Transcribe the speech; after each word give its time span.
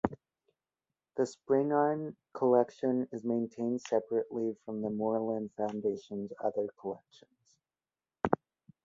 The 1.15 1.27
Spingarn 1.27 2.15
Collection 2.33 3.07
is 3.11 3.23
maintained 3.23 3.81
separately 3.81 4.55
from 4.65 4.81
the 4.81 4.89
Moorland 4.89 5.51
Foundation's 5.53 6.33
other 6.43 6.65
collections. 6.79 7.59